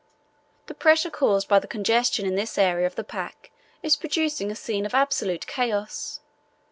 [0.65, 3.51] "The pressure caused by the congestion in this area of the pack
[3.83, 6.21] is producing a scene of absolute chaos.